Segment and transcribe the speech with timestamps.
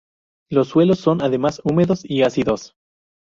[0.49, 2.73] Los suelos son además, húmedos y ácidos.